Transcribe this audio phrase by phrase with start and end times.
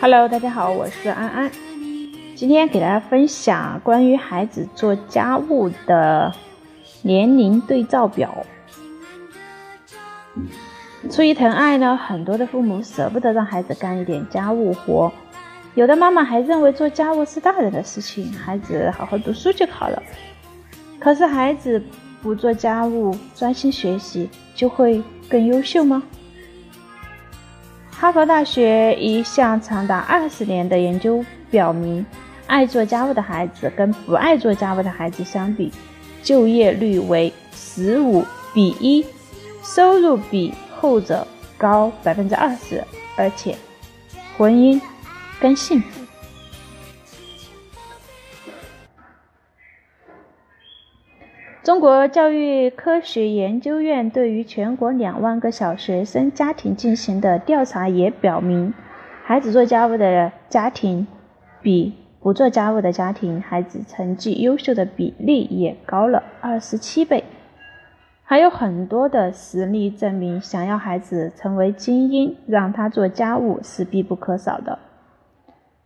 [0.00, 1.50] Hello，大家好，我是安安。
[2.36, 6.32] 今天给大家分享关于孩子做家务的
[7.02, 8.46] 年龄对照表。
[11.10, 15.10] 出于疼爱呢，很多的父母舍不得让孩子干一点家务活，
[15.74, 20.00] 有的妈妈还认为做家务是大人的事情，孩子好好读书就好了。
[21.00, 21.82] 可是孩子
[22.22, 26.04] 不做家务，专心学习，就会更优秀吗？
[28.00, 32.06] 哈佛大学一项长达二十年的研究表明，
[32.46, 35.72] 爱做家务的孩子跟不爱做家务的孩子相比，
[36.22, 38.24] 就业率为十五
[38.54, 39.04] 比一，
[39.64, 41.26] 收入比后者
[41.56, 42.84] 高百分之二十，
[43.16, 43.56] 而且
[44.36, 44.80] 婚姻
[45.40, 45.97] 更幸福。
[51.68, 58.72] 中国教育科学研究院对于全国两万个小学生家庭进行的调查也表明，
[59.22, 61.06] 孩子做家务的家庭
[61.60, 67.22] 比不做家务的家庭孩子成绩优秀的比例也高了二十七倍。
[68.22, 74.78] 还有很多的实例证明，想要孩子成为精英，让他做家务是必不可少的。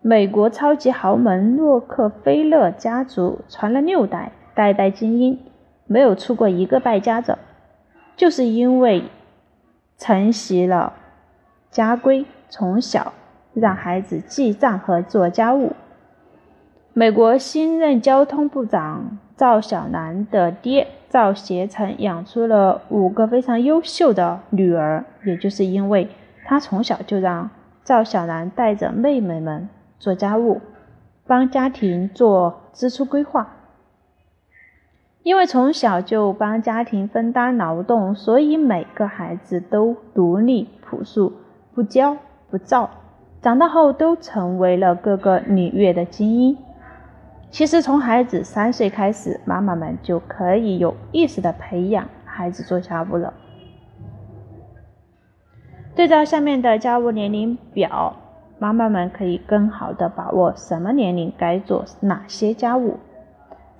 [0.00, 5.36] 美国超级豪门洛克菲勒家族传了六代，代代精英。
[5.92, 7.36] 没有出过一个败家子，
[8.16, 9.04] 就是因为
[9.98, 10.94] 承袭了
[11.70, 13.12] 家规，从小
[13.52, 15.74] 让孩子记账和做家务。
[16.94, 26.08] 美国新任交通部长赵小兰的爹赵协成养出了五个非常优秀的女儿，也就是因为
[26.46, 27.50] 他从小就让
[27.84, 30.60] 赵小兰带着妹妹们做家务，
[31.26, 33.48] 帮家庭做支出规划。
[35.22, 41.32] 因为从小就帮家庭分担劳动，所以每个孩子都独立、朴素、
[41.74, 42.16] 不骄
[42.50, 42.90] 不躁，
[43.40, 46.58] 长大后都成为了各个领域的精英。
[47.50, 53.32] 其实从孩子三岁开始，妈妈们就可以有意识的培养孩子做家务了。
[55.94, 58.16] 对照下面的家务年龄表，
[58.58, 62.98] 妈妈们可以更好的把握什么年龄该做哪些家务。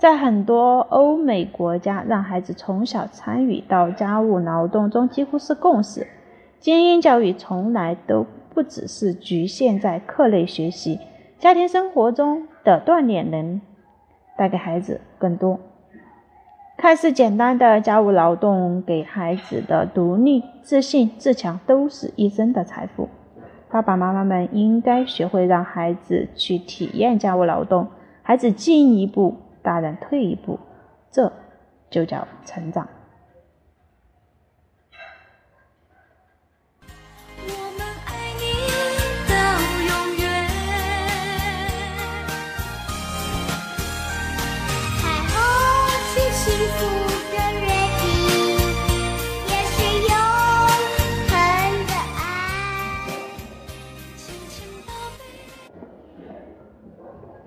[0.02, 6.08] 在很多欧美国家，让孩子从小参与到家务劳动中几乎是共识。
[6.58, 10.98] 精英教育从来都不只是局限在课内学习，
[11.38, 13.60] 家庭生活中的锻炼能
[14.36, 15.60] 带给孩子更多。
[16.76, 23.08] 看似简单的家务劳动，给孩子的独立、自信、自强都是一生的财富。
[23.70, 27.86] 爸爸妈妈们应该学会让孩子去体验家务劳动，
[28.24, 29.36] 孩子进一步。
[29.62, 30.58] 大人退一步，
[31.10, 31.32] 这
[31.88, 32.88] 就叫成长。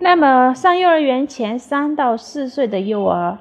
[0.08, 3.40] 那么，上幼儿园前三到四岁的幼儿，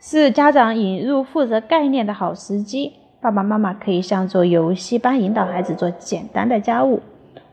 [0.00, 2.94] 是家长引入负责概念的好时机。
[3.20, 7.02] 爸爸妈妈可以像做游戏般引导孩子做简单的家务，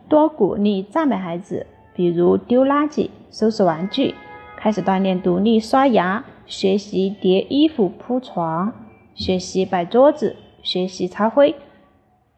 [0.07, 4.15] 多鼓励赞美孩子，比如丢垃圾、收拾玩具，
[4.55, 8.71] 开始锻炼独立刷牙，学习叠衣服、铺床，
[9.13, 11.53] 学习摆桌子，学习擦灰，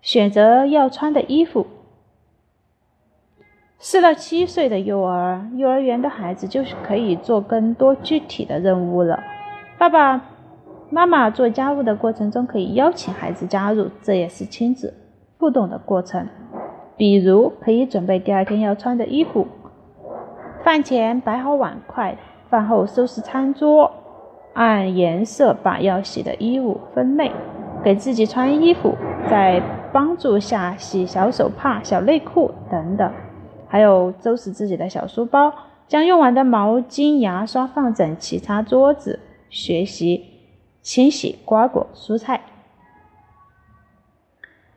[0.02, 1.68] 选择要穿的衣服。
[3.82, 9.24] 四到七岁的幼儿，幼儿园的孩子就是可以做更多具体的任务了。
[9.78, 10.20] 爸爸
[10.90, 14.94] 妈妈做家务的过程中，可以邀请孩子加入，这也是亲子
[15.38, 16.28] 互动的过程。
[16.98, 19.48] 比如，可以准备第二天要穿的衣服，
[20.62, 22.18] 饭前摆好碗筷，
[22.50, 23.90] 饭后收拾餐桌，
[24.56, 27.32] 按颜色把要洗的衣物分类，
[27.82, 28.94] 给自己穿衣服，
[29.30, 29.62] 在
[29.94, 33.10] 帮助下洗小手帕、小内裤等等。
[33.70, 35.54] 还有收拾自己的小书包，
[35.88, 39.20] 将用完的毛巾、牙刷放整齐，擦桌子，
[39.50, 40.26] 学习
[40.82, 42.42] 清洗瓜果蔬菜。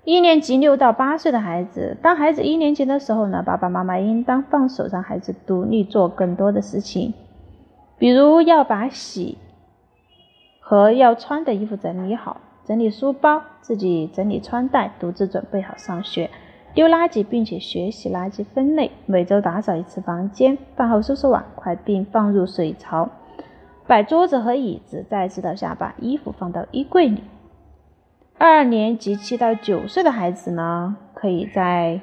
[0.05, 7.15] 一年级六到八岁的孩子，当孩子一年级的时候呢，爸爸妈妈应当放手让孩子独立做更多的事情，
[7.97, 9.39] 比如要把洗
[10.61, 16.29] 和要穿的衣服整理好，整理书包，自己整理穿戴，独自准备好上学。
[16.75, 18.91] 丢垃圾，并且学习垃圾分类。
[19.07, 23.11] 每周打扫一次房间，饭后收拾碗筷并放入水槽，
[23.87, 27.25] 摆桌子和椅子，在指导下把衣服放到衣柜里。
[28.39, 32.01] 二年级七到九岁的孩子呢，可以在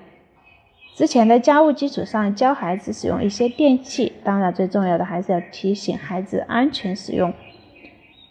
[0.95, 7.33] 之前的家务基础上教孩子使用一些电器，当然最重要的还是要提醒孩子安全使用。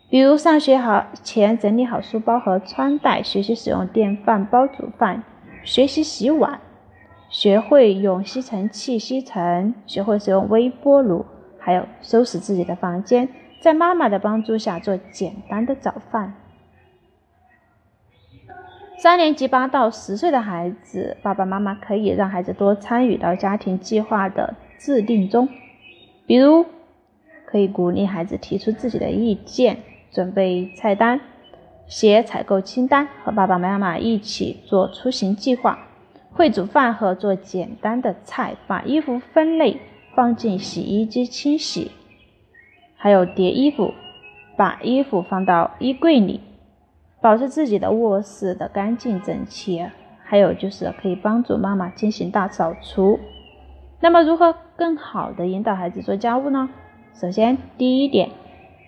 [0.08, 5.23] 比如上学好前整理好书包和穿戴，学习使用电饭煲煮饭，
[5.64, 6.60] 学习洗碗，
[7.28, 11.26] 学会用吸尘器吸尘，学会使用微波炉，
[11.58, 13.28] 还有收拾自己的房间，
[13.60, 16.34] 在妈妈的帮助下做简单的早饭。
[18.99, 25.49] 三年级八到十岁的孩子，爸爸妈妈可以让孩子多参与到家庭计划的制定中，
[26.26, 26.66] 比如
[27.44, 29.78] 可以鼓励孩子提出自己的意见。
[30.11, 31.20] 准备菜单，
[31.88, 35.79] 写采购清单，和爸爸妈妈一起做出行计划。
[36.31, 39.81] 会煮饭和做简单的菜，把衣服分类
[40.14, 41.90] 放进洗衣机清洗，
[42.96, 43.94] 还有叠衣服，
[44.56, 46.40] 把衣服放到衣柜里，
[47.23, 49.85] 保持自己的卧室的干净整齐。
[50.23, 53.19] 还有就是可以帮助妈妈进行大扫除。
[54.00, 56.69] 那么如何更好的引导孩子做家务呢？
[57.14, 58.29] 首先第一点。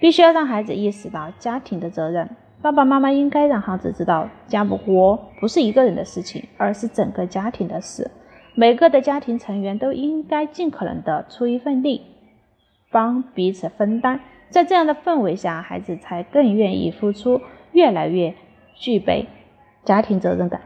[0.00, 2.30] 必须要让孩子意识到家庭的责任。
[2.62, 8.10] 爸爸妈妈应该让孩子知道，家务活不是一个人的事情，而是整个家庭的事。
[8.54, 12.02] 每个的家庭成员都应该尽可能的出一份力，
[12.90, 14.20] 帮彼此分担。
[14.50, 17.40] 在这样的氛围下，孩子才更愿意付出，
[17.72, 18.34] 越来越
[18.74, 19.26] 具备
[19.84, 20.60] 家庭责任感。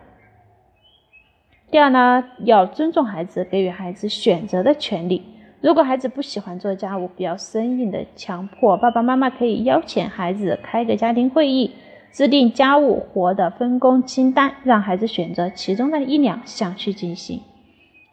[1.71, 5.23] 第二呢，要尊重孩子，给予孩子选择的权利。
[5.61, 8.77] 如果孩子不喜欢做家务，不要生硬的强迫。
[8.77, 11.71] 爸爸妈妈可以邀请孩子开个家庭会议，
[12.15, 17.43] 制定家务活的分工清单，让孩子选择其中的一两项去进行。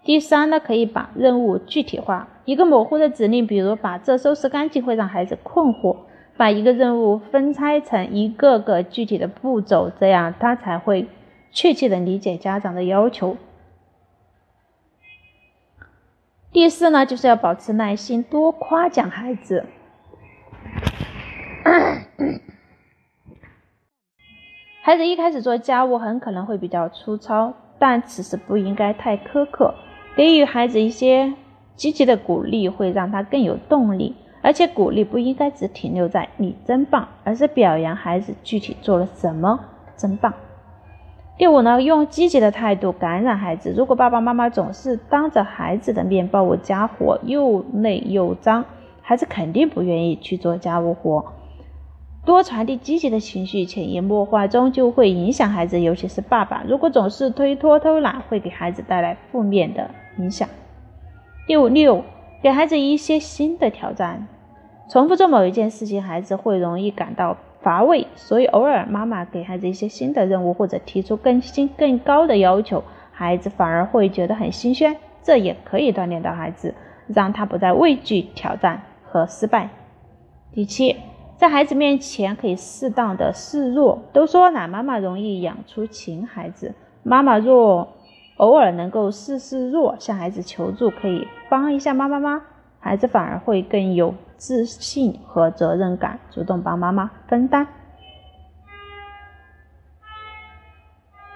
[0.04, 2.28] 第三呢，可以把任务具体化。
[2.46, 5.98] 一个模糊的指令，比如把这收拾干净，会让孩子困惑。
[6.36, 11.08] 把一个任务分拆成一个个具体的步骤，这样他才会
[11.52, 13.38] 确切的理解家长的要求。
[16.52, 19.68] 第四呢，就是要保持耐心，多夸奖孩子。
[24.84, 29.76] 孩子一开始做家务很可能会比较粗糙，但此时不应该太苛刻，
[30.16, 31.36] 给予孩子一些
[31.76, 34.16] 积极的鼓励，会让他更有动力。
[34.42, 39.60] 而且鼓励不应该只停留在“你真棒”，而是表扬孩子具体做了什么，
[39.96, 40.34] 真棒。
[41.38, 43.72] 第五呢，用积极的态度感染孩子。
[43.78, 48.66] 如果爸爸妈妈总是当着孩子的面抱家活，又累又脏，
[49.04, 51.24] 孩子肯定不愿意去做家务活。
[52.26, 56.64] 多传递积极的情绪，潜移默化中就会影响孩子，尤其是爸爸。
[56.68, 60.48] 如果总是推脱偷懒，会给孩子带来负面的影响。
[61.48, 62.04] 第五六，
[62.42, 64.28] 给孩子一些新的挑战。
[64.90, 67.38] 重复做某一件事情，孩子会容易感到。
[67.64, 74.98] 乏味，所以偶尔妈妈给孩子一些新的任务，或者提出更新更高的要求，孩子反而会觉得很新鲜。
[75.22, 76.74] 这也可以锻炼到孩子，
[77.06, 79.70] 让他不再畏惧挑战和失败。
[80.52, 80.96] 第七，
[81.42, 83.98] 在孩子面前可以适当的示弱。
[84.14, 87.88] 都说懒妈妈容易养出勤孩子，妈妈若
[88.38, 92.44] 偶尔能够示示弱，向孩子求助，可以帮一下妈妈吗？
[92.80, 97.68] 孩子反而会更有自信和责任感，主动帮妈妈分担。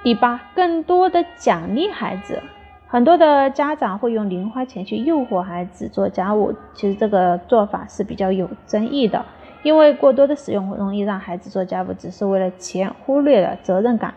[0.04, 2.44] 第八，更多的奖励孩子。
[2.88, 9.26] 很多的家长会用零花钱去诱惑孩子做家务，其实这个做法是比较有争议的，
[9.66, 14.14] 因为过多的使用容易让孩子做家务只是为了钱，忽略了责任感。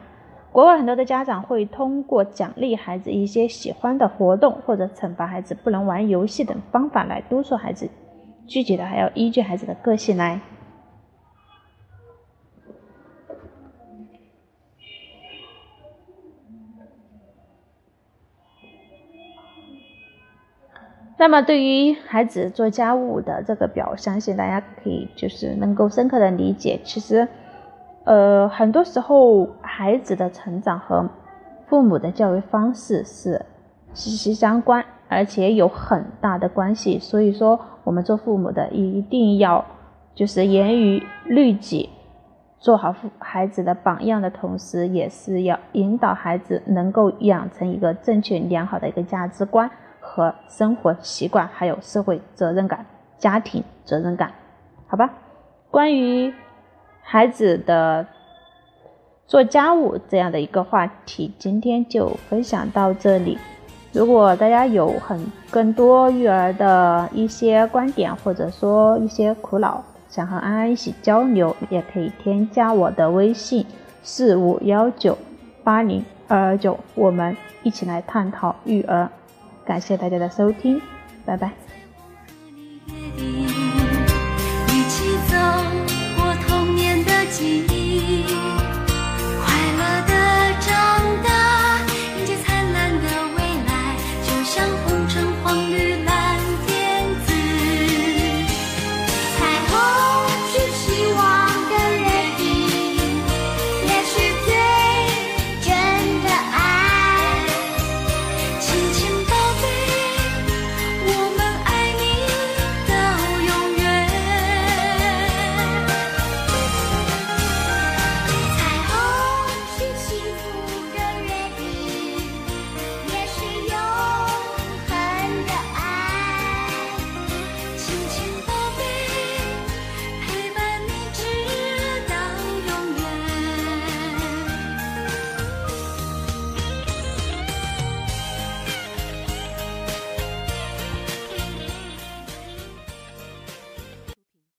[0.52, 7.88] 国外很多的家长会通过奖励孩子一些喜欢的活动，或者惩罚孩子不能玩游戏等方法来督促孩子。
[8.46, 10.38] 具体的还要依据孩子的个性来。
[21.18, 26.80] 那么，对于孩子做家务的这个表，相信大家可以就是能够深刻的理解。
[26.82, 27.28] 其实。
[28.04, 31.10] 呃，很多时候孩子的成长和
[31.66, 33.44] 父母的教育方式是
[33.92, 36.98] 息息相关，而且有很大的关系。
[36.98, 39.62] 所以说，我们做父母的一定要
[40.14, 41.90] 就是严于律己，
[42.58, 49.70] 做好父孩子的榜样的同时，也是要引导孩子能够养成一个正确良好的一个价值观
[50.08, 52.86] 和生活习惯，还有社会责任感、
[53.18, 54.32] 家庭责任感，
[54.86, 55.10] 好吧？
[55.70, 56.32] 关于。
[57.10, 58.06] 孩子的
[59.26, 63.38] 做家务这样的一个话题，今天就分享到这里。
[63.94, 65.18] 如果大家有很
[65.50, 73.64] 更多育儿的一些观点，或者说一些苦恼，想和安安一起交流，也可以添加我的微信
[74.02, 75.16] 四五幺九
[75.64, 79.08] 八零二二九，我们一起来探讨育儿。
[79.68, 80.80] 感谢大家的收听，
[81.26, 81.52] 拜拜。